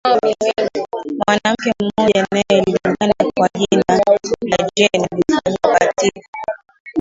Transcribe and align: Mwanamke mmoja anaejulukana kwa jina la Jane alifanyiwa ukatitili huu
Mwanamke 1.19 1.71
mmoja 1.79 2.27
anaejulukana 2.31 3.13
kwa 3.37 3.49
jina 3.53 3.83
la 4.41 4.69
Jane 4.77 5.07
alifanyiwa 5.11 5.43
ukatitili 5.63 6.21
huu 6.31 6.53